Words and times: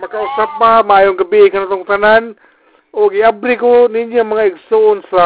makausap 0.00 0.50
pa 0.56 0.80
mayong 0.80 1.20
gabi 1.20 1.52
kanatong 1.52 1.84
tanan 1.84 2.32
o 2.96 3.12
giabri 3.12 3.60
ko 3.60 3.86
ninyo 3.86 4.24
mga 4.24 4.48
igsoon 4.56 5.04
sa 5.12 5.24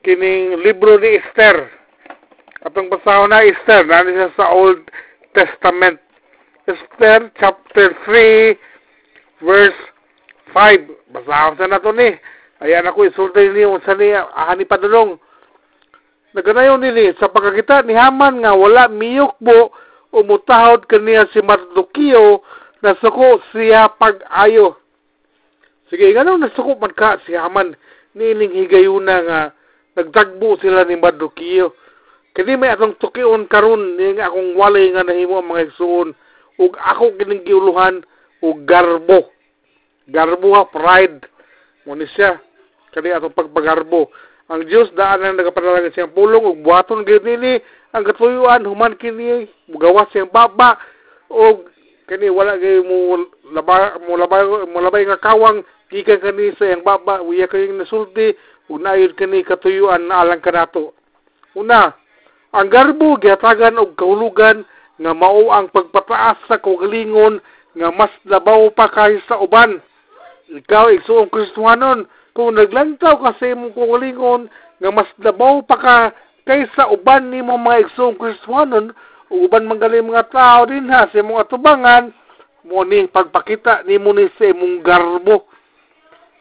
kining 0.00 0.64
libro 0.64 0.96
ni 0.96 1.20
Esther. 1.20 1.68
Atong 2.64 2.88
basahon 2.88 3.30
na 3.30 3.44
Esther, 3.44 3.84
nani 3.84 4.16
siya 4.16 4.32
sa 4.34 4.50
Old 4.56 4.82
Testament. 5.36 6.00
Esther 6.64 7.28
chapter 7.36 7.92
3 8.08 9.44
verse 9.44 9.80
5. 10.56 11.14
Basahon 11.14 11.54
sa 11.60 11.68
nato 11.68 11.92
ni. 11.92 12.16
Ayan 12.64 12.88
ako 12.88 13.06
isultay 13.06 13.52
ni 13.52 13.68
unsa 13.68 13.94
ni 13.94 14.16
ahani 14.16 14.64
padulong. 14.64 15.20
Naganayon 16.34 16.82
nini 16.82 17.14
sa 17.20 17.30
pagkakita 17.30 17.84
ni 17.84 17.94
Haman 17.94 18.42
nga 18.42 18.56
wala 18.56 18.88
miyok 18.90 19.38
mo 19.44 19.70
umutahod 20.10 20.88
kaniya 20.88 21.28
si 21.30 21.44
Mardukio 21.44 22.42
nasuko 22.82 23.42
siya 23.50 23.90
pag-ayo. 23.98 24.78
Sige, 25.88 26.12
ganun 26.12 26.44
nasuko 26.44 26.76
man 26.76 26.92
ka 26.92 27.18
si 27.24 27.32
Haman 27.34 27.74
nining 28.14 28.54
higayuna 28.54 29.16
nga 29.24 29.40
nagtagbo 29.96 30.60
sila 30.60 30.84
ni 30.84 30.96
Mardukio. 30.98 31.74
Kini 32.36 32.54
may 32.54 32.70
atong 32.70 32.94
tukion 33.02 33.50
karon 33.50 33.98
ni 33.98 34.14
nga 34.14 34.30
akong 34.30 34.54
walay 34.54 34.94
nga 34.94 35.02
nahimo 35.02 35.42
ang 35.42 35.50
mga 35.50 35.74
igsuon 35.74 36.14
ug 36.60 36.72
ako 36.78 37.18
kining 37.18 37.42
giuluhan 37.42 38.06
ug 38.44 38.62
garbo. 38.62 39.26
Garbo 40.06 40.54
ha 40.54 40.62
pride 40.70 41.26
mo 41.82 41.98
ni 41.98 42.06
siya 42.14 42.38
kani 42.94 43.10
atong 43.10 43.34
pagpagarbo. 43.34 44.06
Ang 44.48 44.64
Dios 44.70 44.88
daan 44.94 45.26
ang 45.26 45.36
nagapadala 45.36 45.90
siyang 45.90 46.14
pulong 46.14 46.46
ug 46.46 46.62
buhaton 46.62 47.02
gyud 47.02 47.26
nini 47.26 47.58
ang 47.90 48.06
katuyuan 48.06 48.64
human 48.64 48.94
kini 48.96 49.50
mugawas 49.66 50.08
siyang 50.14 50.30
baba 50.30 50.78
og 51.28 51.68
kani 52.08 52.32
wala 52.32 52.56
kay 52.56 52.80
mo 52.82 53.28
labay 53.52 54.00
mo 54.08 54.12
labay 54.16 54.42
mo 54.66 54.78
labay 54.80 55.04
nga 55.06 55.20
kawang 55.20 55.62
gikan 55.92 56.18
kani 56.18 56.56
sa 56.56 56.72
yang 56.72 56.82
baba 56.82 57.20
uya 57.20 57.46
kay 57.46 57.68
nasulti 57.68 58.32
ug 58.72 58.80
naayod 58.80 59.12
kani 59.14 59.44
katuyuan 59.44 60.08
na 60.08 60.24
alang 60.24 60.40
kanato 60.40 60.96
una 61.54 61.92
ang 62.56 62.72
garbo 62.72 63.20
gihatagan 63.20 63.76
og 63.76 63.92
kahulugan 63.92 64.64
nga 64.98 65.12
mao 65.14 65.52
ang 65.52 65.68
pagpataas 65.70 66.40
sa 66.48 66.56
kaugalingon 66.58 67.38
nga 67.78 67.88
mas 67.94 68.10
labaw 68.26 68.66
pa 68.74 68.90
kaysa 68.90 69.38
uban. 69.38 69.78
Ikaw 70.48 70.90
igsuong 70.98 71.30
Kristohanon 71.30 72.08
kung 72.34 72.56
naglantaw 72.56 73.20
ka 73.20 73.36
sa 73.36 73.46
imong 73.52 73.76
kaugalingon 73.76 74.50
nga 74.80 74.90
mas 74.90 75.10
labaw 75.22 75.62
pa 75.62 75.76
ka 75.76 75.96
kaysa 76.48 76.90
uban 76.90 77.30
nimo 77.30 77.54
mga 77.60 77.86
igsoong 77.86 78.16
Kristohanon 78.16 78.96
uban 79.32 79.68
manggaling 79.68 80.08
mga 80.08 80.28
tao 80.32 80.64
din 80.68 80.88
ha 80.88 81.08
sa 81.08 81.20
imong 81.20 81.40
atubangan 81.40 82.12
mo 82.64 82.84
ni 82.84 83.08
pagpakita 83.08 83.84
nimo 83.88 84.12
ni 84.12 84.28
sa 84.36 84.48
imong 84.48 84.84
garbo. 84.84 85.48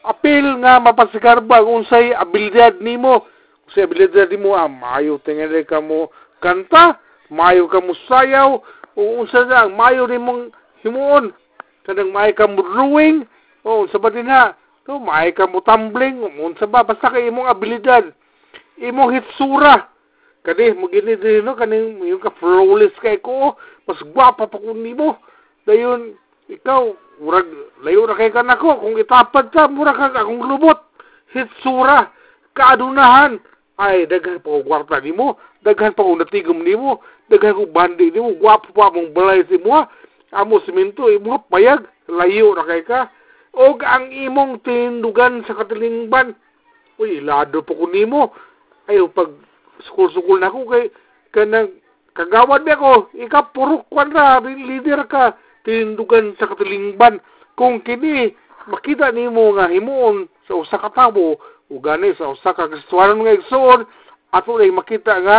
Apil 0.07 0.59
nga 0.63 0.79
mapasigarbo 0.79 1.51
ang 1.51 1.83
unsay 1.83 2.15
abilidad 2.15 2.79
nimo. 2.79 3.27
Sa 3.75 3.83
abilidad 3.83 4.31
nimo 4.31 4.55
ah, 4.55 4.71
mayo 4.71 5.19
tingin 5.23 5.51
ka 5.67 5.83
mo 5.83 6.11
kanta 6.39 6.99
mayo 7.27 7.67
ka 7.67 7.83
mo 7.83 7.91
sayaw 8.07 8.59
o 8.97 9.01
unsa 9.21 9.45
na 9.45 9.67
mayo 9.69 10.07
nimong 10.07 10.49
himuon 10.81 11.35
kanang 11.83 12.11
maay 12.11 12.31
ka 12.33 12.47
mo 12.47 12.63
drawing 12.63 13.27
o 13.67 13.85
unsa 13.85 13.99
ba 13.99 14.09
din 14.09 14.31
ha 14.31 14.55
to 14.87 14.97
maay 14.97 15.35
ka 15.35 15.45
mo 15.45 15.59
tumbling 15.61 16.23
unsa 16.39 16.65
ba 16.65 16.87
basta 16.87 17.11
kay 17.11 17.27
imong 17.27 17.51
abilidad 17.51 18.09
imong 18.79 19.19
hitsura 19.19 19.91
kani 20.47 20.79
mo 20.79 20.87
gini 20.87 21.19
din 21.19 21.43
no? 21.43 21.59
Kaning 21.59 21.99
yung 22.07 22.23
ka 22.23 22.31
flawless 22.39 22.95
kay 23.03 23.19
ko 23.19 23.59
mas 23.83 23.99
gwapa 24.15 24.47
pa 24.47 24.55
ko 24.55 24.71
nimo 24.71 25.19
dayon 25.67 26.15
ikaw 26.47 26.95
murag 27.19 27.51
layo 27.83 28.07
na 28.07 28.15
kay 28.15 28.31
kanako 28.31 28.79
kung 28.79 28.95
itapad 28.95 29.51
ka 29.51 29.67
murag 29.67 29.99
ka 29.99 30.15
akong 30.15 30.47
lubot. 30.47 30.79
Hitsura 31.35 32.07
kaadunahan. 32.55 33.43
Ay 33.75 34.07
daghan 34.07 34.39
pa 34.39 34.55
ko 34.55 34.63
kwarta 34.63 35.03
nimo 35.03 35.35
daghan 35.67 35.91
pa 35.91 36.07
ko 36.07 36.15
natigom 36.15 36.63
nimo 36.63 37.03
daghan 37.27 37.59
ko 37.59 37.67
bandi 37.67 38.07
nimo 38.15 38.31
gwapo 38.39 38.71
pa 38.71 38.87
mong 38.87 39.11
balay 39.11 39.43
si 39.51 39.59
mo 39.59 39.83
amo 40.31 40.63
simento 40.63 41.11
imo 41.11 41.43
payag. 41.51 41.83
Layo 42.07 42.55
na 42.55 42.63
kay 42.63 42.87
ka. 42.87 43.11
Og 43.51 43.83
ang 43.83 44.15
imong 44.15 44.63
tindugan 44.63 45.43
sa 45.43 45.59
katilingban. 45.59 46.31
Uy 47.03 47.19
ilado 47.19 47.59
pa 47.67 47.75
ko 47.75 47.83
nimo 47.91 48.31
ayo 48.87 49.11
pag 49.11 49.27
sukul-sukul 49.85 50.41
na 50.41 50.49
ko 50.49 50.65
kay 50.65 50.89
kanang 51.35 51.69
kagawad 52.17 52.65
na 52.65 52.79
ko. 52.79 53.13
Ika 53.13 53.53
puro 53.53 53.85
kwan 53.93 54.09
na 54.09 54.41
leader 54.41 55.05
ka 55.05 55.37
tindugan 55.61 56.33
sa 56.41 56.49
katilingban. 56.49 57.21
Kung 57.53 57.81
kini 57.85 58.33
makita 58.67 59.13
nimo 59.13 59.53
nga 59.53 59.69
himuon 59.69 60.25
sa 60.49 60.57
usa 60.57 60.77
ka 60.81 60.89
tawo 60.89 61.37
ug 61.67 61.81
gani 61.83 62.15
sa 62.15 62.31
usa 62.31 62.55
ka 62.55 62.71
kristuhanon 62.71 63.23
nga 63.27 63.35
igsoon 63.37 63.81
ato 64.31 64.59
ay 64.59 64.71
makita 64.71 65.19
nga 65.23 65.37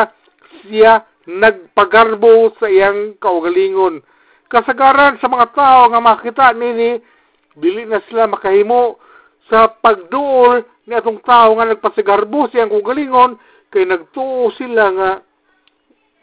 siya 0.62 1.04
nagpagarbo 1.28 2.56
sa 2.56 2.72
iyang 2.72 3.16
kaugalingon. 3.20 4.00
Kasagaran 4.48 5.20
sa 5.20 5.28
mga 5.28 5.52
tao 5.52 5.92
nga 5.92 6.00
makita 6.00 6.56
nini 6.56 6.96
dili 7.58 7.84
na 7.84 8.00
sila 8.08 8.24
makahimo 8.24 8.96
sa 9.52 9.68
pagduol 9.68 10.64
ni 10.88 10.96
atong 10.96 11.20
tao 11.20 11.52
nga 11.56 11.68
nagpasigarbo 11.68 12.48
sa 12.48 12.64
iyang 12.64 12.72
kaugalingon 12.72 13.36
kay 13.68 13.84
nagtuo 13.84 14.48
sila 14.56 14.84
nga 14.96 15.10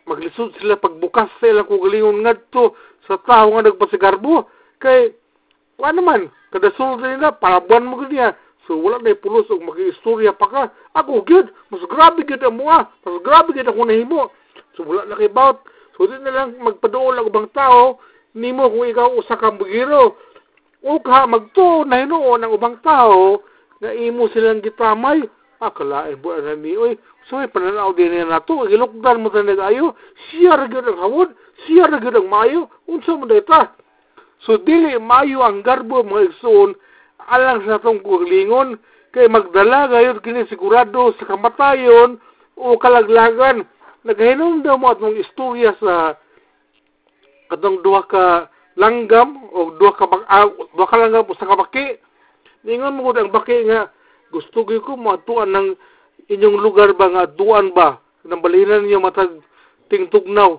maglisod 0.05 0.53
sila 0.61 0.77
pagbukas 0.77 1.29
sa 1.41 1.49
ilang 1.49 1.69
kugalingon 1.69 2.21
ngadto 2.25 2.77
sa 3.05 3.17
tao 3.21 3.53
nga 3.53 3.69
nagpasigarbo. 3.69 4.49
Kay 4.81 5.13
wa 5.81 5.89
naman. 5.93 6.29
Kada 6.53 6.71
sulod 6.77 7.03
nila 7.03 7.35
parabuan 7.35 7.85
mo 7.85 7.99
niya 8.05 8.33
so 8.65 8.79
wala 8.81 8.97
na 8.97 9.13
pulos 9.13 9.45
og 9.53 9.61
magiistorya 9.61 10.33
pa 10.33 10.47
ka. 10.49 10.63
Ako 10.97 11.21
gyud 11.25 11.51
mas 11.69 11.83
grabe 11.85 12.25
gyud 12.25 12.41
ang 12.41 12.57
mga 12.57 12.77
mas 13.05 13.15
grabe 13.21 13.53
gyud 13.53 13.69
ako 13.69 13.81
nahimo. 13.85 14.21
So 14.73 14.85
wala 14.85 15.05
na 15.05 15.19
kay 15.19 15.29
bout. 15.29 15.61
So 15.97 16.09
di 16.09 16.17
na 16.21 16.33
lang 16.33 16.57
magpaduol 16.61 17.21
ang 17.21 17.29
ubang 17.29 17.49
tao. 17.53 18.01
Nimo 18.35 18.67
kung 18.67 18.89
ikaw 18.89 19.15
usa 19.15 19.39
ka 19.39 19.53
bugiro 19.53 20.17
o 20.85 20.99
ka 20.99 21.25
magtuo 21.25 21.87
na 21.87 22.03
hinuon 22.03 22.45
ang 22.45 22.53
ubang 22.53 22.77
tao 22.83 23.41
nga 23.79 23.91
imo 23.95 24.27
silang 24.31 24.61
gitamay 24.61 25.23
akalain 25.59 26.19
po 26.19 26.35
na 26.35 26.55
ni 26.55 26.75
oy 26.77 26.97
so 27.29 27.39
ay 27.39 27.47
pananaw 27.47 27.93
din 27.95 28.11
niya 28.11 28.25
nato 28.27 28.67
gilukdan 28.67 29.21
mo 29.21 29.29
tanag 29.29 29.59
ayo 29.59 29.95
siya 30.29 30.59
ra 30.59 30.67
gyud 30.67 30.87
ang 30.87 30.99
hawod 30.99 31.29
siya 31.65 31.87
ra 31.87 31.97
gyud 31.99 32.15
ang 32.15 32.29
mayo 32.29 32.67
unsa 32.87 33.15
mo 33.15 33.25
data 33.25 33.71
so 34.43 34.57
dili 34.59 34.99
mayo 34.99 35.41
ang 35.41 35.63
garbo 35.63 36.03
mga 36.03 36.31
igsoon 36.31 36.75
alang 37.29 37.65
sa 37.65 37.81
atong 37.81 38.05
kulingon 38.05 38.77
kay 39.15 39.31
magdala 39.31 39.87
gayud 39.89 40.19
kini 40.21 40.45
sigurado 40.51 41.15
sa 41.15 41.23
kamatayon 41.23 42.19
o 42.59 42.75
kalaglagan. 42.75 43.63
Nagahinom 44.05 44.61
daw 44.61 44.77
mo 44.77 44.93
atong 44.93 45.17
istorya 45.17 45.73
sa 45.81 46.19
katong 47.49 47.81
duha 47.81 48.03
ka 48.05 48.25
langgam 48.77 49.49
o 49.55 49.73
duha 49.79 49.95
ka 49.95 50.05
uh, 50.05 50.51
duha 50.75 50.87
ka 50.91 50.97
langgam 50.99 51.25
usa 51.31 51.47
ka 51.47 51.55
baki 51.57 51.97
ningon 52.67 52.99
mo 52.99 53.09
ang 53.15 53.31
baki 53.31 53.65
nga 53.71 53.89
gusto 54.33 54.65
ko 54.65 54.93
matuan 54.97 55.53
ng 55.53 55.67
inyong 56.29 56.57
lugar 56.57 56.93
ba 56.97 57.07
nga 57.11 57.23
duan 57.29 57.71
ba? 57.71 58.01
Nang 58.25 58.41
balinan 58.41 58.85
niyo 58.85 58.97
matag 58.97 59.29
tingtugnaw. 59.89 60.57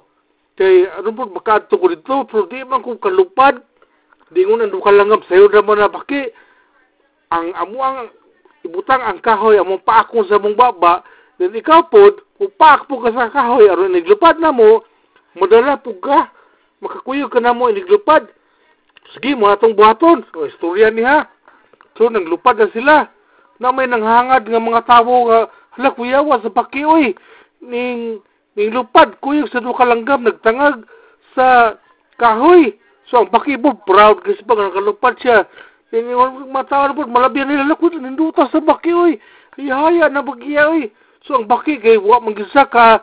Kay 0.56 0.88
ano 0.88 1.12
po 1.12 1.28
makadto 1.28 1.76
ko 1.76 1.86
dito 1.90 2.14
pero 2.30 2.46
di 2.48 2.62
man 2.64 2.80
ko 2.80 2.96
kalupad. 2.96 3.60
Di 4.30 4.42
ngon 4.42 4.70
duka 4.70 4.90
langap 4.90 5.22
sayo 5.26 5.46
na 5.50 5.62
man 5.62 5.78
na 5.78 5.90
baki 5.90 6.30
ang 7.30 7.50
amo 7.54 7.78
ang 7.82 8.10
ibutang 8.62 9.02
ang 9.02 9.18
kahoy 9.22 9.58
among 9.58 9.82
paakon 9.82 10.26
sa 10.26 10.38
mong 10.38 10.56
baba. 10.56 11.02
Then 11.36 11.54
ikaw 11.54 11.90
pod 11.90 12.22
upak 12.40 12.88
po 12.88 13.02
ka 13.02 13.12
sa 13.12 13.30
kahoy 13.30 13.68
aron 13.68 13.94
naglupad 13.94 14.38
na 14.38 14.54
mo 14.54 14.86
madala 15.36 15.78
po 15.78 15.94
ka. 15.98 16.30
Makakuyog 16.80 17.34
ka 17.34 17.42
na 17.42 17.52
mo 17.52 17.68
iniglupad. 17.68 18.30
Sige 19.14 19.34
mo 19.38 19.50
atong 19.50 19.76
buhaton 19.76 20.24
o 20.34 20.46
istorya 20.46 20.90
niya. 20.90 21.28
So 21.98 22.08
naglupad 22.08 22.58
na 22.58 22.70
sila 22.72 23.15
na 23.60 23.72
may 23.72 23.88
nanghangad 23.88 24.48
nga 24.48 24.60
mga 24.60 24.82
tawo 24.84 25.28
nga 25.28 25.38
hala 25.76 25.88
kuyawa 25.96 26.40
sa 26.44 26.52
baki 26.52 26.84
oy. 26.84 27.16
Ning 27.64 28.20
ning 28.56 28.70
lupad 28.72 29.16
kuyog 29.20 29.48
sa 29.52 29.60
duka 29.60 29.84
langgam 29.84 30.24
nagtangag 30.24 30.84
sa 31.36 31.76
kahoy. 32.20 32.76
So 33.08 33.22
ang 33.22 33.30
baki 33.32 33.60
po 33.60 33.76
proud 33.86 34.24
kasi 34.24 34.42
pag 34.44 34.60
nakalupad 34.60 35.14
siya. 35.20 35.48
Ning 35.92 36.12
matawa 36.52 36.92
po 36.92 37.08
malabi 37.08 37.44
nila 37.44 37.68
lakot 37.68 37.96
ninduta 37.96 38.48
sa 38.52 38.60
baki 38.60 38.92
oy. 38.92 39.12
Haya 39.56 40.12
na 40.12 40.20
bagya 40.20 40.68
oy. 40.68 40.92
So 41.24 41.40
ang 41.40 41.48
baki 41.48 41.80
kay 41.80 41.96
wa 41.96 42.20
magisa 42.20 42.68
ka. 42.68 43.00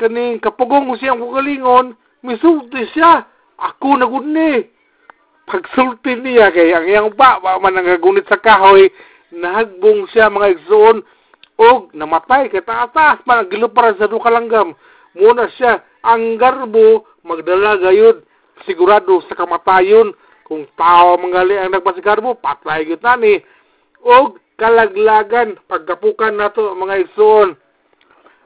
Kaning 0.00 0.40
kapugong 0.40 0.88
siyang 0.96 1.20
kugalingon 1.20 1.96
misulti 2.24 2.88
siya. 2.96 3.28
Ako 3.60 4.00
na 4.00 4.08
ni. 4.08 4.66
Pagsulti 5.42 6.16
niya 6.16 6.54
kay 6.54 6.72
ang 6.72 6.86
iyang 6.86 7.10
ba 7.12 7.36
wa 7.42 7.60
man 7.60 7.76
nagagunit 7.76 8.24
sa 8.30 8.40
kahoy 8.40 8.88
nahagbong 9.32 10.06
siya 10.12 10.28
mga 10.28 10.60
igsoon 10.60 11.02
og 11.56 11.92
namatay 11.96 12.52
kay 12.52 12.64
taas-taas 12.64 13.24
pa 13.24 13.42
nagilupar 13.42 13.96
sa 13.96 14.08
duka 14.08 14.28
langgam. 14.28 14.76
Muna 15.16 15.48
siya 15.56 15.80
ang 16.04 16.36
garbo 16.36 17.08
magdala 17.24 17.80
gayud 17.80 18.24
sigurado 18.64 19.20
sa 19.26 19.36
kamatayon 19.36 20.12
kung 20.44 20.68
tao 20.76 21.16
mangali 21.16 21.56
ang 21.56 21.72
nagpasigarbo 21.72 22.36
patay 22.40 22.84
gyud 22.84 23.02
ni. 23.20 23.40
Og 24.02 24.36
kalaglagan 24.58 25.56
pagkapukan 25.70 26.34
nato 26.34 26.74
mga 26.74 27.08
igsoon. 27.08 27.56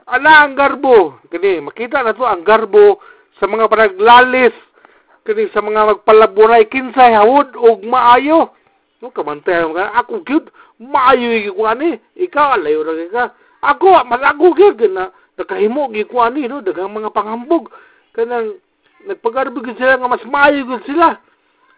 Ana 0.06 0.46
ang 0.46 0.54
garbo? 0.54 1.18
Kini 1.32 1.58
makita 1.64 2.04
nato 2.04 2.22
ang 2.22 2.46
garbo 2.46 3.02
sa 3.42 3.50
mga 3.50 3.66
panaglalis 3.66 4.54
kini 5.26 5.50
sa 5.50 5.58
mga 5.58 5.98
magpalabunay 5.98 6.70
kinsay 6.70 7.16
hawod 7.16 7.58
og 7.58 7.82
maayo. 7.82 8.54
No 9.02 9.10
kamantay 9.10 9.60
ka 9.60 9.84
ako 9.98 10.22
gyud 10.22 10.46
maayo 10.78 11.40
gi 11.40 11.50
ko 11.50 11.62
ani 11.66 12.00
ikaw 12.16 12.56
alayo 12.56 12.84
ra 12.84 12.92
ka 13.12 13.24
ako 13.62 14.04
mas 14.04 14.22
ako 14.22 14.54
gyud 14.54 14.80
na 14.92 15.10
nakahimo 15.38 15.88
gi 15.92 16.04
ko 16.04 16.20
ani 16.20 16.48
no 16.48 16.60
daghang 16.60 16.92
mga 16.92 17.10
panghambog. 17.12 17.72
Kanang 18.12 18.56
nagpagarbig 19.08 19.76
sila 19.76 19.96
nga 19.96 20.08
mas 20.08 20.24
maayo 20.24 20.64
gyud 20.64 20.84
sila. 20.84 21.20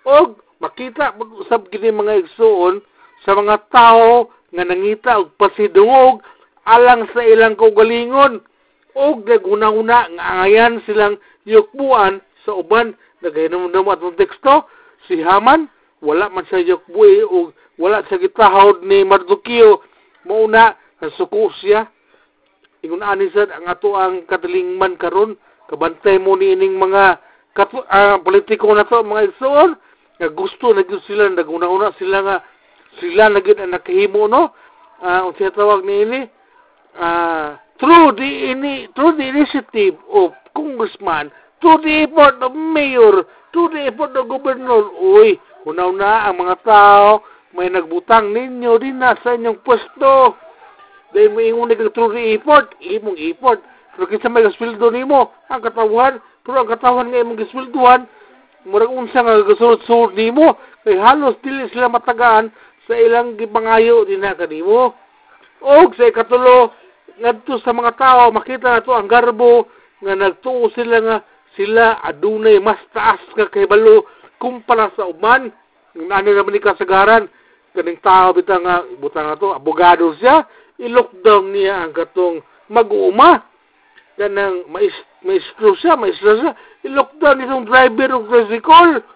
Og 0.06 0.38
makita 0.58 1.14
usab 1.42 1.70
kini 1.70 1.94
mga 1.94 2.26
igsoon 2.26 2.82
sa 3.22 3.34
mga 3.34 3.70
tao 3.70 4.30
nga 4.54 4.64
nangita 4.64 5.20
og 5.20 5.34
pasidungog 5.38 6.22
alang 6.66 7.06
sa 7.14 7.22
ilang 7.22 7.54
kaugalingon. 7.54 8.42
Og 8.98 9.22
naguna-una 9.26 10.10
nga 10.10 10.24
angayan 10.26 10.82
silang 10.82 11.18
yukbuan 11.46 12.18
sa 12.42 12.54
uban. 12.58 12.98
Nagahinom-hinom 13.18 13.90
at 13.90 14.02
teksto 14.14 14.70
si 15.10 15.18
Haman 15.22 15.66
wala 15.98 16.30
man 16.30 16.46
sa 16.46 16.62
yukbuhi 16.62 17.26
o 17.26 17.50
wala 17.78 18.02
sa 18.10 18.18
gitahod 18.18 18.82
ni 18.82 19.06
Mardukio 19.06 19.82
mauna 20.26 20.74
suko 21.14 21.54
siya. 21.62 21.86
Ingon 22.82 23.06
ani 23.06 23.30
sad 23.30 23.54
ang 23.54 23.66
ato 23.70 23.94
ang 23.94 24.26
katilingman 24.26 24.98
karon. 24.98 25.38
Kabantay 25.70 26.18
mo 26.18 26.34
ni 26.34 26.54
ining 26.54 26.78
mga 26.78 27.18
katu, 27.54 27.82
uh, 27.86 28.18
politiko 28.22 28.70
na 28.74 28.86
to 28.86 29.02
mga 29.04 29.30
igsoon 29.30 29.76
nga 30.18 30.28
gusto 30.34 30.74
na 30.74 30.82
gyud 30.82 31.02
sila 31.06 31.30
naguna-una 31.30 31.94
sila 32.00 32.18
nga 32.24 32.36
sila 32.98 33.30
na 33.30 33.38
gyud 33.38 33.60
ang 33.62 33.74
nakahimo 33.74 34.26
no? 34.26 34.50
Uh, 34.98 35.30
unsa 35.30 35.54
tawag 35.54 35.86
ni 35.86 35.94
ini? 36.02 36.20
Uh, 36.98 37.54
through 37.78 38.10
the 38.18 38.30
ini 38.50 38.90
through 38.94 39.14
the 39.14 39.26
initiative 39.26 39.94
of 40.10 40.34
congressman, 40.54 41.30
through 41.62 41.78
the 41.86 42.06
effort 42.06 42.42
of 42.42 42.50
mayor, 42.54 43.22
through 43.54 43.70
the 43.70 43.86
effort 43.86 44.14
of 44.18 44.26
governor, 44.26 44.90
uy, 44.98 45.38
unaw 45.66 45.94
na 45.94 46.26
ang 46.26 46.42
mga 46.42 46.56
tao, 46.66 47.22
may 47.58 47.74
nagbutang 47.74 48.30
ninyo 48.30 48.78
din 48.78 49.02
na 49.02 49.18
sa 49.18 49.34
inyong 49.34 49.58
pwesto. 49.66 50.38
Dahil 51.10 51.34
mo 51.34 51.42
ingon 51.42 51.74
through 51.90 52.14
the 52.14 52.38
effort, 52.38 52.70
imong 52.78 53.18
effort. 53.18 53.58
Pero 53.98 54.06
kinsa 54.06 54.30
may 54.30 54.46
gaspildo 54.46 54.94
nimo, 54.94 55.34
ang 55.50 55.58
katawan, 55.58 56.22
pero 56.46 56.62
ang 56.62 56.70
katawan 56.70 57.10
nga 57.10 57.18
imong 57.18 57.42
gaspilduhan, 57.42 58.06
murag 58.62 58.94
unsa 58.94 59.26
nga 59.26 59.42
gasulod-sulod 59.42 60.14
nimo, 60.14 60.54
kay 60.86 60.94
halos 60.94 61.34
dili 61.42 61.66
sila 61.74 61.90
matagaan 61.90 62.54
sa 62.86 62.94
ilang 62.94 63.34
gipangayo 63.34 64.06
din 64.06 64.22
na 64.22 64.38
kanimo. 64.38 64.94
Og 65.58 65.98
sa 65.98 66.06
ikatulo, 66.06 66.70
ngadto 67.18 67.58
sa 67.60 67.74
mga 67.74 67.92
tao 67.98 68.30
makita 68.30 68.78
nato 68.78 68.94
ang 68.94 69.10
garbo 69.10 69.66
nga 69.98 70.14
nagtuo 70.14 70.70
sila 70.72 71.02
nga 71.02 71.16
sila 71.58 71.98
adunay 72.06 72.62
mas 72.62 72.78
taas 72.94 73.18
ka 73.34 73.50
kay 73.50 73.66
balo 73.66 74.06
kumpara 74.38 74.94
sa 74.94 75.10
uman 75.10 75.50
nani 75.98 76.30
naman 76.30 76.54
ni 76.54 76.62
kasagaran 76.62 77.26
kaning 77.78 78.02
tao 78.02 78.34
bitaw 78.34 78.58
nga 78.58 78.82
butang 78.98 79.30
ato 79.30 79.54
abogado 79.54 80.10
siya 80.18 80.42
i-lockdown 80.82 81.54
niya 81.54 81.86
ang 81.86 81.94
katong 81.94 82.42
mag-uuma 82.66 83.46
kanang 84.18 84.66
mais 84.66 84.94
maestro 85.22 85.78
siya 85.78 85.94
maestro 85.94 86.42
siya 86.42 86.52
i-lockdown 86.82 87.46
itong 87.46 87.70
driver 87.70 88.18
og 88.18 88.26
tricycle 88.26 89.06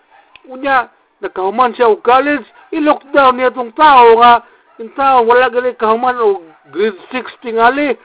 unya 0.46 0.86
nakahuman 1.18 1.74
siya 1.74 1.90
og 1.90 2.06
college 2.06 2.46
i-lockdown 2.70 3.34
niya 3.34 3.50
tong 3.50 3.74
tao 3.74 4.14
nga 4.22 4.46
yung 4.78 4.94
tao 4.94 5.26
wala 5.26 5.50
gali 5.50 5.74
kahuman 5.74 6.16
og 6.22 6.52
grade 6.70 6.98
6 7.10 7.42
tingali. 7.42 7.98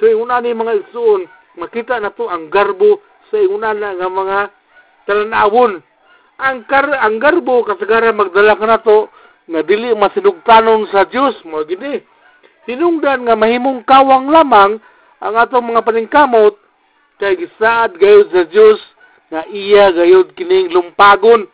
So, 0.00 0.08
una 0.16 0.40
ni 0.40 0.56
mga 0.56 0.80
igsoon, 0.80 1.28
makita 1.60 2.00
na 2.00 2.10
to 2.16 2.26
ang 2.26 2.48
garbo 2.48 3.04
sa 3.28 3.36
una 3.38 3.76
na 3.76 3.94
nga 3.94 4.08
mga 4.08 4.38
talanawon. 5.06 5.84
Ang, 6.40 6.64
kar 6.64 6.88
ang 6.88 7.20
garbo, 7.20 7.60
kasagara 7.68 8.16
magdala 8.16 8.56
ka 8.56 8.66
na 8.66 8.80
to, 8.80 9.12
nga 9.50 9.60
dili 9.66 9.90
masinugtanon 9.98 10.86
sa 10.94 11.02
Dios 11.10 11.34
mo 11.42 11.66
gini. 11.66 11.98
Hinungdan 12.70 13.26
nga 13.26 13.34
mahimong 13.34 13.82
kawang 13.82 14.30
lamang 14.30 14.78
ang 15.18 15.34
atong 15.34 15.74
mga 15.74 15.82
paningkamot 15.82 16.54
kay 17.18 17.34
gisaad 17.34 17.98
gayud 17.98 18.30
sa 18.30 18.46
Dios 18.46 18.78
nga 19.28 19.42
iya 19.50 19.90
gayud 19.90 20.32
kining 20.38 20.70
lumpagon. 20.70 21.50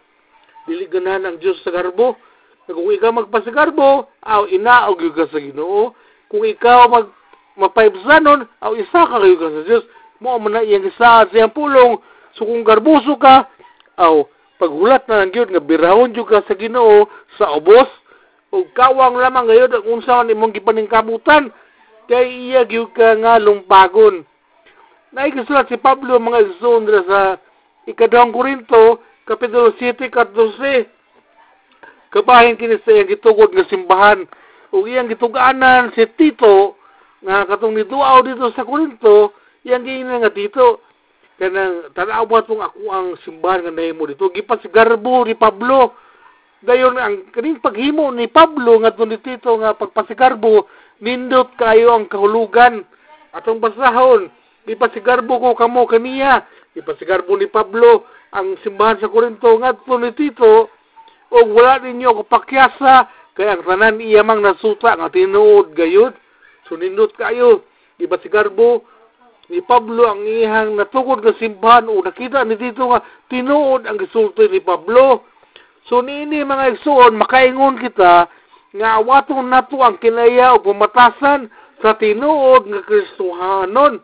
Dili 0.69 0.85
ganahan 0.93 1.25
ang 1.25 1.37
Dios 1.41 1.57
sa 1.65 1.73
garbo. 1.73 2.21
Kung 2.67 2.91
ikaw 2.91 3.15
magpasigarbo, 3.15 4.11
aw 4.27 4.43
inaog 4.51 4.99
yung 4.99 5.15
ka 5.15 5.31
sa 5.31 5.39
Ginoo, 5.39 5.95
kung 6.27 6.43
ikaw 6.43 6.91
mag 6.91 7.07
mapaibsanon, 7.55 8.43
aw 8.59 8.75
isa 8.75 9.07
ka 9.07 9.23
kayo 9.23 9.39
ka 9.39 9.49
sa 9.55 9.63
Diyos, 9.63 9.85
mo 10.19 10.35
man 10.43 10.59
na 10.59 10.67
iyang 10.67 10.83
isa 10.83 11.25
sa 11.25 11.31
iyang 11.31 11.55
pulong, 11.55 12.03
so 12.35 12.43
kung 12.43 12.67
garbuso 12.67 13.15
ka, 13.23 13.47
aw 13.95 14.27
paghulat 14.57 15.05
na 15.09 15.25
ng 15.25 15.33
Diyos, 15.33 15.49
nga 15.53 15.63
birahon 15.63 16.13
dyo 16.13 16.25
ka 16.25 16.45
sa 16.45 16.57
ginoo, 16.57 17.09
sa 17.37 17.53
ubos, 17.57 17.89
o 18.53 18.65
kawang 18.73 19.21
lamang 19.21 19.47
ngayon, 19.49 19.73
ang 19.73 19.87
unsa 19.89 20.23
man 20.23 20.33
imong 20.33 20.55
gipaningkabutan, 20.57 21.53
kay 22.07 22.53
iya 22.53 22.63
gyud 22.65 22.95
ka 22.95 23.19
nga 23.19 23.37
lumpagon. 23.43 24.23
Naigasulat 25.11 25.69
si 25.69 25.77
Pablo 25.81 26.19
mga 26.19 26.43
igsoon 26.45 26.87
sa 27.09 27.41
ikadawang 27.89 28.35
Korinto, 28.35 29.03
Kapitulo 29.27 29.75
7, 29.75 30.07
14, 30.07 30.87
kabahin 32.15 32.55
kini 32.55 32.79
sa 32.87 32.95
iyang 32.95 33.11
gitugod 33.11 33.51
nga 33.51 33.67
simbahan, 33.67 34.23
ug 34.71 34.87
iyang 34.87 35.11
gituganan 35.11 35.91
si 35.99 36.07
Tito 36.15 36.79
nga 37.27 37.43
katong 37.49 37.75
niduaw 37.75 38.23
dito 38.23 38.55
sa 38.55 38.63
Korinto 38.63 39.35
iyang 39.67 39.83
giingnan 39.83 40.23
nga 40.23 40.31
Tito 40.31 40.86
kanang 41.37 41.93
tanaw 41.93 42.25
ba 42.25 42.45
tong 42.45 42.65
ako 42.65 42.83
ang 42.89 43.09
simbahan 43.25 43.65
nga 43.69 43.73
nahimo 43.73 44.09
dito 44.09 44.33
gipas 44.33 44.63
garbo 44.73 45.25
ni 45.25 45.37
Pablo 45.37 45.93
dayon 46.65 46.97
ang 46.97 47.29
kaning 47.33 47.61
paghimo 47.61 48.09
ni 48.13 48.27
Pablo 48.27 48.81
nga 48.81 48.93
ni 49.05 49.19
Tito 49.21 49.53
nga 49.61 49.77
pagpasigarbo 49.77 50.67
nindot 51.05 51.53
kayo 51.61 51.93
ang 51.93 52.09
kahulugan 52.09 52.83
atong 53.37 53.61
basahon 53.61 54.33
ipasigarbo 54.65 55.37
ko 55.37 55.49
kamo 55.53 55.85
kaniya 55.85 56.49
ipasigarbo 56.73 57.37
ni 57.37 57.47
Pablo 57.53 58.09
ang 58.33 58.57
simbahan 58.65 58.99
sa 58.99 59.13
Korinto 59.13 59.61
nga 59.61 59.77
ni 59.77 60.11
Tito 60.17 60.73
o 61.29 61.37
wala 61.53 61.85
ninyo 61.85 62.25
kapakyasa 62.25 63.13
kaya 63.37 63.53
ang 63.53 63.69
tanan 63.69 64.01
iya 64.01 64.25
mang 64.25 64.41
nasuta 64.41 64.97
nga 64.97 65.13
tinuod 65.13 65.77
gayud. 65.77 66.17
So 66.65 66.81
nindot 66.81 67.13
kayo. 67.21 67.69
Iba 68.01 68.17
si 68.25 68.33
Garbo, 68.33 68.85
ni 69.47 69.63
Pablo 69.63 70.11
ang 70.11 70.27
ihang 70.27 70.75
natukod 70.75 71.23
nga 71.23 71.35
simbahan 71.39 71.87
o 71.87 72.03
nakita 72.03 72.43
ni 72.43 72.59
dito 72.59 72.91
nga 72.91 73.03
tinuod 73.31 73.87
ang 73.87 73.99
gisulti 73.99 74.51
ni 74.51 74.59
Pablo. 74.59 75.23
So 75.87 76.03
niini 76.03 76.43
mga 76.43 76.75
igsuon 76.75 77.15
makaingon 77.15 77.79
kita 77.79 78.27
nga 78.77 78.89
awatong 78.99 79.47
nato 79.47 79.79
ang 79.81 80.03
kinaya 80.03 80.59
o 80.59 80.63
pumatasan 80.63 81.47
sa 81.79 81.95
tinuod 81.95 82.67
nga 82.67 82.83
Kristohanon. 82.83 84.03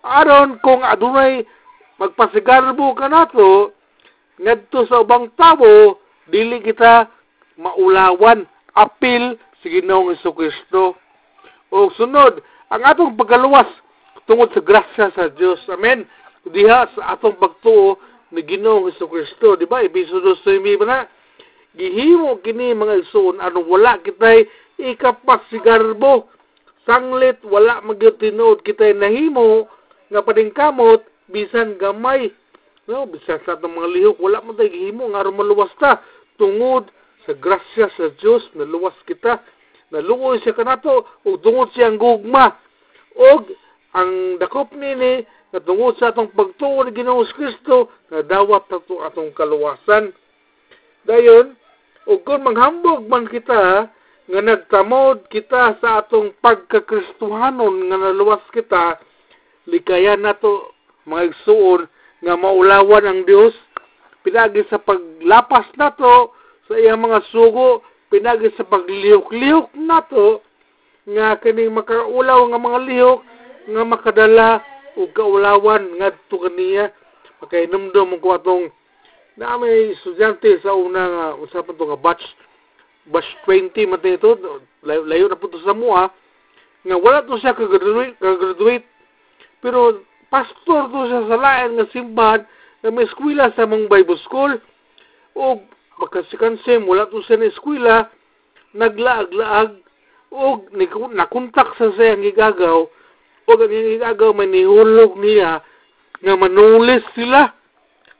Aron 0.00 0.56
kung 0.64 0.80
adunay 0.80 1.44
magpasigarbo 2.00 2.96
ka 2.96 3.12
nato 3.12 3.76
ngadto 4.40 4.88
sa 4.88 5.04
ubang 5.04 5.28
tawo 5.36 6.00
dili 6.32 6.64
kita 6.64 7.04
maulawan 7.60 8.48
apil 8.72 9.36
sa 9.60 9.66
Ginoong 9.68 10.16
Kristo. 10.16 10.96
O 11.68 11.92
sunod, 11.94 12.40
ang 12.72 12.82
atong 12.82 13.14
pagkaluwas 13.14 13.68
tungod 14.26 14.52
sa 14.52 14.60
grasya 14.60 15.06
sa 15.14 15.28
Dios. 15.32 15.60
Amen. 15.70 16.04
Diha 16.48 16.88
sa 16.96 17.16
atong 17.16 17.36
pagtuo 17.36 18.00
ni 18.32 18.40
Ginoong 18.46 18.88
Kristo, 18.94 19.58
di 19.58 19.66
ba? 19.68 19.84
Episodo 19.84 20.38
2 20.40 20.60
na 20.86 21.04
gihimo 21.76 22.42
kini 22.42 22.74
mga 22.74 23.06
igsoon 23.06 23.38
ano 23.38 23.62
wala 23.62 24.02
kitay 24.02 24.42
ikapasigarbo 24.78 26.26
sanglit 26.82 27.38
wala 27.46 27.78
magyud 27.86 28.18
kitay 28.66 28.90
nahimo 28.90 29.70
nga 30.10 30.26
padingkamot 30.26 31.06
bisan 31.30 31.78
gamay 31.78 32.34
no 32.90 33.06
bisan 33.06 33.38
sa 33.46 33.54
atong 33.54 33.78
mga 33.78 33.90
lihok 33.94 34.18
wala 34.18 34.42
man 34.42 34.58
tay 34.58 34.66
gihimo 34.66 35.14
nga 35.14 35.22
aron 35.22 35.38
ta 35.78 36.02
tungod 36.34 36.90
sa 37.22 37.38
grasya 37.38 37.86
sa 37.94 38.10
Dios 38.18 38.42
naluwas 38.58 38.96
kita 39.06 39.38
naluoy 39.94 40.42
siya 40.42 40.58
kanato 40.58 41.06
ug 41.22 41.38
tungod 41.38 41.70
siyang 41.70 41.94
gugma 41.94 42.58
og 43.14 43.46
ang 43.96 44.38
dakop 44.38 44.70
nini 44.74 45.26
nga 45.50 45.60
tungod 45.66 45.98
sa 45.98 46.14
atong 46.14 46.30
pagtuo 46.30 46.86
ni 46.86 46.94
Ginoong 46.94 47.26
Kristo 47.34 47.90
nga 48.06 48.22
dawat 48.22 48.70
nato 48.70 49.02
atong 49.02 49.34
kaluwasan. 49.34 50.14
Dayon 51.06 51.58
ug 52.06 52.22
kung 52.22 52.46
manghambog 52.46 53.06
man 53.10 53.26
kita 53.26 53.90
nga 54.30 54.40
nagtamod 54.40 55.26
kita 55.26 55.74
sa 55.82 56.02
atong 56.02 56.30
pagkakristohanon 56.38 57.90
nga 57.90 57.98
naluwas 57.98 58.42
kita 58.54 58.94
likayan 59.66 60.22
nato 60.22 60.70
mga 61.02 61.34
igsuon 61.34 61.90
nga 62.22 62.34
maulawan 62.38 63.10
ang 63.10 63.20
Dios 63.26 63.56
pinagi 64.22 64.62
sa 64.70 64.78
paglapas 64.78 65.66
nato 65.74 66.30
sa 66.70 66.78
iyang 66.78 67.02
mga 67.02 67.26
sugo 67.34 67.82
pinagi 68.06 68.54
sa 68.54 68.62
paglihok-lihok 68.62 69.74
nato 69.74 70.46
nga 71.10 71.34
kining 71.42 71.74
makaulaw 71.74 72.46
nga 72.54 72.60
mga 72.60 72.78
lihok 72.86 73.20
nga 73.68 73.82
makadala 73.84 74.64
og 74.96 75.12
kaulawan 75.12 76.00
ngadto 76.00 76.36
kaniya. 76.40 76.92
Makainomdom 77.40 78.20
ko 78.20 78.36
atong 78.36 78.64
na 79.40 79.56
may 79.56 79.96
estudyante 79.96 80.60
sa 80.60 80.76
una 80.76 81.02
nga 81.08 81.26
usapan 81.40 81.76
to 81.76 81.84
nga 81.88 82.00
batch 82.00 82.24
batch 83.08 83.30
20 83.48 83.88
man 83.88 84.04
ito 84.04 84.36
layo, 84.84 85.02
layo 85.08 85.24
na 85.28 85.40
punto 85.40 85.56
sa 85.64 85.72
mua 85.72 86.12
nga 86.84 86.96
wala 86.96 87.24
to 87.24 87.40
siya 87.40 87.56
ka-graduate, 87.56 88.16
ka-graduate 88.20 88.84
pero 89.64 90.04
pastor 90.28 90.92
to 90.92 91.00
siya 91.08 91.20
sa 91.28 91.38
lain 91.40 91.80
nga 91.80 91.86
simbahan 91.92 92.42
nga 92.84 92.90
may 92.92 93.08
eskwela 93.08 93.52
sa 93.56 93.68
mga 93.68 93.88
Bible 93.92 94.20
School. 94.24 94.56
O 95.36 95.64
makasikansim 96.00 96.84
wala 96.84 97.08
to 97.08 97.24
siya 97.24 97.40
na 97.40 97.48
eskwela 97.48 97.96
naglaag-laag 98.76 99.80
o 100.30 100.64
nakuntak 101.16 101.72
sa 101.80 101.88
siya 101.96 102.16
ang 102.16 102.24
igagaw 102.24 102.84
o 103.50 103.58
ang 103.58 103.74
igagaw 103.98 104.30
may 104.30 104.46
nihulog 104.46 105.18
niya 105.18 105.58
nga 106.22 106.34
manulis 106.38 107.02
sila. 107.18 107.50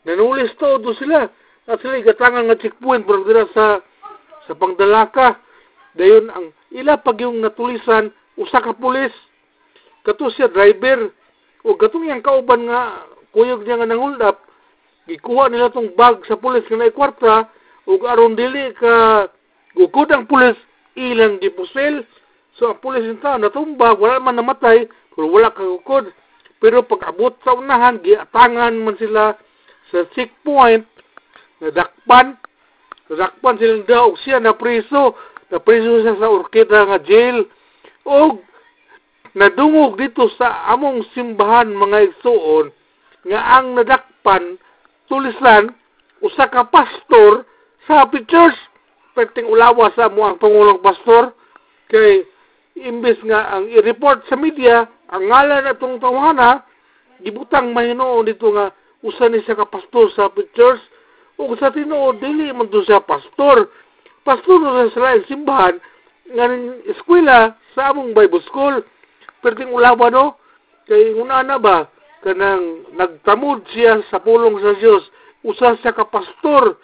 Nanulis 0.02 0.50
todo 0.58 0.90
sila. 0.98 1.30
At 1.70 1.78
sila 1.78 2.02
igatangan 2.02 2.50
nga 2.50 2.58
checkpoint 2.58 3.06
pero 3.06 3.22
dira 3.22 3.46
sa 3.54 3.78
sa 4.50 4.52
pangdalaka. 4.58 5.38
Dayon 5.94 6.26
ang 6.34 6.50
ila 6.74 6.98
pag 6.98 7.22
yung 7.22 7.38
natulisan 7.38 8.10
usa 8.34 8.58
ka 8.58 8.74
pulis. 8.74 9.14
Kato 10.02 10.34
siya 10.34 10.50
driver. 10.50 11.14
O 11.62 11.78
katong 11.78 12.10
yang 12.10 12.24
kauban 12.24 12.66
nga 12.66 13.06
kuyog 13.30 13.62
niya 13.62 13.78
nga 13.78 13.86
nanguldap 13.86 14.36
gikuha 15.06 15.46
nila 15.46 15.70
tong 15.70 15.94
bag 15.94 16.22
sa 16.26 16.38
pulis 16.38 16.66
nga 16.66 16.78
nay 16.78 16.90
kwarta 16.90 17.46
ug 17.86 18.02
aron 18.06 18.34
dili 18.34 18.74
ka 18.74 19.26
gugod 19.78 20.10
ang 20.10 20.26
pulis 20.26 20.58
ilang 20.98 21.38
gipusil. 21.38 22.02
So 22.58 22.74
ang 22.74 22.82
pulis 22.82 23.06
nita 23.06 23.38
natumba 23.38 23.94
wala 23.94 24.18
man 24.18 24.40
namatay 24.40 24.90
pero 25.14 25.26
wala 25.28 25.50
ka 25.50 25.62
gugod 25.62 26.10
pero 26.60 26.84
pag 26.84 27.08
abot 27.08 27.32
sa 27.40 27.56
unahan 27.56 28.04
giatangan 28.04 28.76
man 28.76 28.96
sila 29.00 29.32
sa 29.88 30.04
checkpoint 30.12 30.84
nadakpan. 31.64 32.36
Nadakpan 33.10 33.58
silang 33.58 33.84
daog 33.88 34.14
siya 34.22 34.38
na 34.38 34.54
preso 34.54 35.16
na 35.48 35.58
preso 35.58 36.04
siya 36.04 36.20
sa 36.20 36.28
orkida 36.28 36.86
nga 36.86 37.00
jail. 37.00 37.48
O 38.04 38.38
nadungog 39.36 39.96
dito 39.96 40.28
sa 40.36 40.68
among 40.74 41.06
simbahan 41.16 41.72
mga 41.72 42.12
igsuon 42.12 42.70
nga 43.28 43.40
ang 43.60 43.76
nadakpan 43.76 44.58
tulisan 45.06 45.72
usa 46.20 46.44
ka 46.48 46.68
pastor 46.68 47.48
sa 47.88 48.04
Happy 48.04 48.20
Church 48.28 48.56
perting 49.16 49.48
ulawa 49.48 49.90
sa 49.96 50.12
mo 50.12 50.28
ang 50.28 50.38
pangulong 50.38 50.80
pastor. 50.84 51.34
Kay 51.90 52.22
imbes 52.78 53.18
nga 53.26 53.56
ang 53.56 53.66
i-report 53.68 54.24
sa 54.30 54.38
media 54.38 54.86
ang 55.10 55.26
ngalan 55.26 55.70
atong 55.70 55.98
tawhana 55.98 56.62
gibutang 57.20 57.74
mahinoon 57.74 58.24
dito 58.24 58.48
nga 58.54 58.72
usa 59.02 59.28
ni 59.28 59.42
siya 59.44 59.58
ka 59.58 59.66
pastor 59.68 60.08
sa 60.12 60.30
church 60.54 60.80
ug 61.40 61.56
sa 61.56 61.72
tinuod 61.72 62.20
dili 62.20 62.52
man 62.52 62.68
to 62.68 62.84
siya 62.84 63.00
pastor. 63.00 63.68
Pastor 64.20 64.60
sa 64.60 64.92
sila 64.92 65.16
simbahan 65.24 65.80
nga 66.36 66.44
eskwela 66.92 67.56
sa 67.72 67.90
among 67.90 68.12
Bible 68.12 68.44
School. 68.44 68.84
Perting 69.40 69.72
ulawa 69.72 70.12
no? 70.12 70.36
Kay 70.84 71.16
una 71.16 71.40
na 71.40 71.56
ba 71.56 71.88
kanang 72.20 72.84
nagtamod 72.92 73.64
siya 73.72 74.04
sa 74.12 74.20
pulong 74.20 74.60
sa 74.60 74.76
Dios 74.76 75.08
usa 75.40 75.72
siya 75.80 75.96
ka 75.96 76.04
pastor 76.04 76.76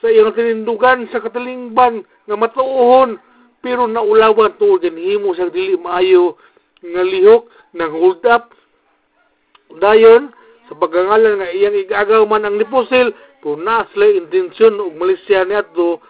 sa 0.00 0.08
iyang 0.08 0.32
tinindugan 0.32 1.04
sa 1.12 1.20
katalingban 1.20 2.00
nga 2.24 2.36
matuohon 2.40 3.20
pero 3.62 3.86
naulawan 3.86 4.58
to 4.58 4.82
himo 4.82 5.32
sa 5.38 5.46
dili 5.48 5.78
maayo 5.78 6.34
nga 6.82 7.02
lihok 7.06 7.46
nang 7.78 7.94
hold 7.94 8.26
up. 8.26 8.50
Dayon 9.78 10.34
sa 10.68 10.74
pagangalan 10.76 11.40
nga 11.40 11.48
iyang 11.54 11.78
igagaw 11.78 12.26
man 12.26 12.44
ang 12.44 12.58
liposil 12.58 13.14
kung 13.40 13.62
na 13.62 13.86
sila 13.94 14.10
intensyon 14.18 14.76
og 14.82 14.98
Malaysia 14.98 15.46
niadto 15.46 16.02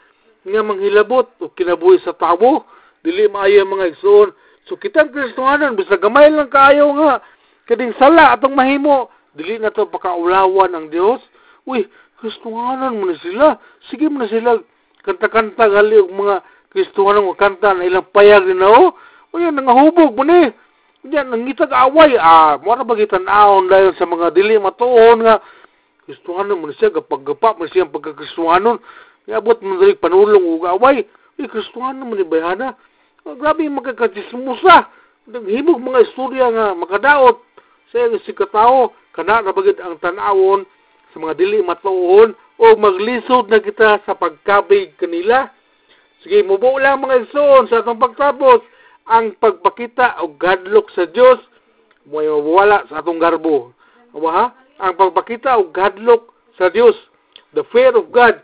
nga 0.43 0.61
manghilabot 0.65 1.29
o 1.39 1.53
kinabuhi 1.53 2.01
sa 2.03 2.17
tabo. 2.17 2.65
Dili 3.05 3.29
maayo 3.29 3.69
mga 3.69 3.95
igsoon. 3.95 4.33
So 4.67 4.81
kitang 4.81 5.13
kristohanon 5.13 5.77
bisa 5.77 6.01
gamay 6.01 6.33
lang 6.33 6.49
kaayo 6.49 6.89
nga 6.97 7.21
kading 7.69 7.95
sala 8.01 8.33
atong 8.33 8.57
mahimo 8.57 9.13
dili 9.37 9.61
na 9.61 9.71
to 9.71 9.87
pakaulawan 9.93 10.73
ang 10.73 10.87
Dios 10.89 11.21
uy 11.69 11.85
kristohanon 12.19 12.97
mo 12.97 13.13
na 13.13 13.17
sila. 13.21 13.47
Sige 13.93 14.09
mo 14.09 14.23
na 14.23 14.31
sila 14.31 14.57
kanta-kanta 15.03 15.67
gali 15.67 15.99
og 15.99 16.15
mga 16.15 16.37
kristohanon 16.73 17.29
nga 17.33 17.49
kanta 17.49 17.77
na 17.77 17.87
ilang 17.87 18.09
payag 18.11 18.49
din 18.49 18.59
na 18.59 18.69
oh 18.73 18.97
o 19.33 19.41
yan 19.41 19.57
nangahubog 19.57 20.13
mo 20.13 20.25
ni. 20.29 20.53
Diyan, 21.03 21.35
nangitag 21.35 21.75
away, 21.75 22.15
ah, 22.15 22.55
mo 22.63 22.79
na 22.79 22.87
bagitan 22.87 23.27
aon 23.27 23.67
dahil 23.67 23.91
sa 23.99 24.07
mga 24.07 24.31
dili 24.39 24.55
matuon 24.55 25.27
nga, 25.27 25.43
Kristuhanon 26.07 26.63
mo 26.63 26.71
siya, 26.71 26.95
gapag-gapa 26.95 27.59
mo 27.59 27.67
siya 27.67 27.91
pagka-Kristuhanon, 27.91 28.79
iabot 29.27 29.59
mo 29.67 29.83
dali 29.83 29.99
panulong 29.99 30.47
ug 30.47 30.63
away, 30.71 31.03
eh, 31.43 31.49
Kristuhanon 31.51 32.07
mo 32.07 32.15
ni 32.15 32.23
Bayhana, 32.23 32.79
oh, 33.27 33.35
grabe 33.35 33.67
yung 33.67 33.83
magkakachismusa, 33.83 34.87
naghimog 35.27 35.83
mga 35.83 36.07
istorya 36.07 36.47
nga 36.55 36.67
makadaot, 36.79 37.43
sa 37.91 38.07
si 38.23 38.31
katao, 38.31 38.95
kana 39.11 39.43
na 39.43 39.51
bagid 39.51 39.83
ang 39.83 39.99
tanawon 39.99 40.63
sa 41.11 41.19
mga 41.19 41.35
dili 41.35 41.67
matuon, 41.67 42.31
o 42.63 42.65
maglisod 42.79 43.51
na 43.51 43.59
kita 43.59 43.99
sa 44.07 44.15
pagkabig 44.15 44.95
kanila. 45.03 45.51
Sige, 46.23 46.47
mubo 46.47 46.79
lang 46.79 47.03
mga 47.03 47.27
igsoon 47.27 47.67
sa 47.67 47.83
atong 47.83 47.99
pagtapos, 47.99 48.63
ang 49.11 49.35
pagpakita 49.43 50.23
og 50.23 50.39
gadlok 50.39 50.87
sa 50.95 51.11
Dios 51.11 51.43
mo'y 52.07 52.31
mawala 52.31 52.87
sa 52.87 53.03
atong 53.03 53.19
garbo. 53.19 53.75
Wa 54.15 54.55
Ang 54.79 54.95
pagpakita 54.95 55.59
og 55.59 55.75
gadlok 55.75 56.31
sa 56.55 56.71
Dios, 56.71 56.95
the 57.55 57.67
fear 57.75 57.91
of 57.95 58.11
God 58.15 58.39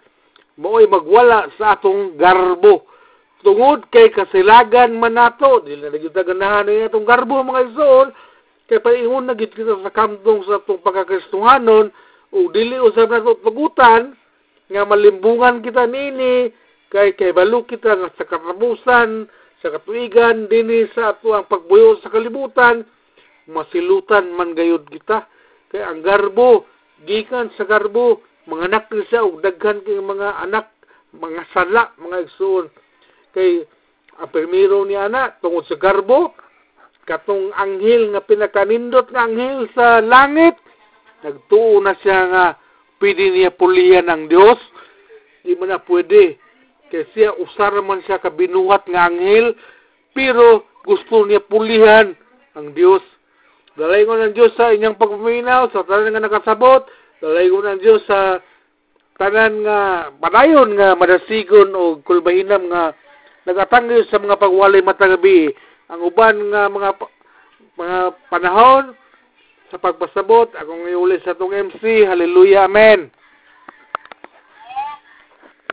mo'y 0.59 0.91
magwala 0.91 1.47
sa 1.55 1.79
atong 1.79 2.19
garbo. 2.19 2.83
Tungod 3.47 3.87
kay 3.95 4.11
kasilagan 4.11 4.99
man 4.99 5.15
nato, 5.15 5.63
dili 5.63 5.87
na 5.87 5.95
gyud 5.95 6.11
ganahan 6.11 6.91
atong 6.91 7.07
garbo 7.07 7.39
mga 7.47 7.71
igsoon, 7.71 8.09
kay 8.67 8.83
paingon 8.83 9.31
na 9.31 9.39
kita 9.39 9.79
sa 9.87 9.95
kamtong 9.95 10.43
sa 10.45 10.59
atong 10.59 10.83
pagkakristohanon 10.83 11.95
o 12.35 12.37
dili 12.51 12.77
usab 12.83 13.15
nato 13.15 13.39
pagutan 13.39 14.19
nga 14.69 14.83
malimbungan 14.85 15.63
kita 15.63 15.87
nini 15.87 16.51
kay 16.89 17.17
kay 17.17 17.33
balo 17.37 17.65
kita 17.69 17.97
nga 17.97 18.09
sa 18.17 18.25
katapusan 18.25 19.29
sa 19.59 19.69
katuigan 19.75 20.47
dinhi 20.47 20.87
sa 20.95 21.13
ato 21.13 21.35
ang 21.35 21.51
pagbuyo 21.51 21.99
sa 22.01 22.13
kalibutan. 22.13 22.87
Masilutan 23.49 24.31
man 24.37 24.53
gayud 24.53 24.87
kita. 24.87 25.27
Kay 25.73 25.83
ang 25.83 26.05
garbo 26.05 26.69
gikan 27.05 27.51
sa 27.57 27.65
garbo 27.65 28.23
mga 28.49 28.73
anak 28.73 28.85
ni 28.93 29.05
og 29.19 29.41
daghan 29.45 29.85
kay 29.85 29.99
mga 29.99 30.29
anak 30.47 30.73
mga 31.13 31.43
sala 31.53 31.93
mga 31.99 32.17
igsoon. 32.29 32.71
Kay 33.35 33.67
ang 34.19 34.31
primero 34.31 34.85
ni 34.87 34.95
ana 34.95 35.35
tungod 35.43 35.67
sa 35.67 35.77
garbo 35.77 36.35
katong 37.09 37.57
anghel 37.57 38.13
nga 38.13 38.21
pinakanindot 38.21 39.09
nga 39.09 39.25
anghel 39.25 39.65
sa 39.73 40.05
langit 40.05 40.61
nagtuo 41.25 41.81
na 41.81 41.97
siya 42.05 42.19
nga 42.29 42.45
pwede 43.01 43.33
niya 43.33 43.57
pulihan 43.57 44.13
ang 44.13 44.29
Dios 44.29 44.61
di 45.41 45.57
man 45.57 45.73
na 45.73 45.81
pwede 45.81 46.37
kay 46.89 47.05
siya 47.13 47.37
usar 47.37 47.73
man 47.85 48.03
siya 48.05 48.21
kabinuhat 48.21 48.89
nga 48.89 49.09
anghel 49.09 49.55
pero 50.17 50.67
gusto 50.83 51.29
niya 51.29 51.45
pulihan 51.45 52.17
ang 52.57 52.73
Dios 52.75 53.05
dalay 53.79 54.03
ko 54.03 54.19
ng 54.19 54.35
Dios 54.35 54.51
sa 54.59 54.75
inyang 54.75 54.99
pagpaminaw 54.99 55.71
sa 55.71 55.87
tanan 55.87 56.11
nga 56.11 56.27
nakasabot. 56.27 56.83
Dalay 57.23 57.47
ko 57.47 57.63
ng 57.63 57.79
Dios 57.79 58.03
sa 58.11 58.43
tanan 59.15 59.63
nga 59.63 60.11
padayon 60.19 60.75
nga 60.75 60.99
madasigon 60.99 61.71
o 61.79 62.03
kulbahinam 62.03 62.67
nga 62.67 62.91
nagatangyo 63.47 64.03
sa 64.11 64.19
mga 64.19 64.43
pagwalay 64.43 64.83
matagabi. 64.83 65.55
Ang 65.95 66.11
uban 66.11 66.37
nga 66.51 66.67
mga 66.67 66.91
mga 67.79 67.99
panahon 68.27 68.99
sa 69.71 69.79
pagpasabot 69.79 70.51
akong 70.59 70.91
iulit 70.91 71.23
sa 71.23 71.39
tong 71.39 71.55
MC 71.55 72.03
hallelujah. 72.03 72.67
Amen 72.67 73.15